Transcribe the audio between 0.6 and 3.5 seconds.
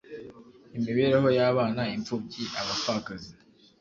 imibereho y abana impfubyi abapfakazi